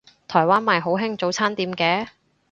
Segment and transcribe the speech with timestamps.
[0.27, 2.07] 台灣咪好興早餐店嘅